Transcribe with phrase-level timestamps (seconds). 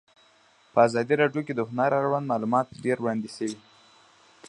[0.73, 3.57] په ازادي راډیو کې د هنر اړوند معلومات ډېر وړاندې شوي.